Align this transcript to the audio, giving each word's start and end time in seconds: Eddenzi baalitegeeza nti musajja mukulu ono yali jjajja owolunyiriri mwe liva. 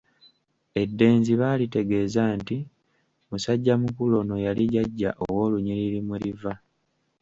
Eddenzi 0.81 1.31
baalitegeeza 1.41 2.21
nti 2.39 2.57
musajja 3.29 3.73
mukulu 3.83 4.13
ono 4.21 4.35
yali 4.45 4.63
jjajja 4.71 5.09
owolunyiriri 5.25 5.99
mwe 6.05 6.17
liva. 6.23 6.53